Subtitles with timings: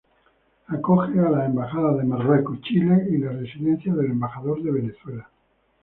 [0.65, 5.29] Acoge a las embajadas de Marruecos, Chile y la residencia del embajador de Venezuela.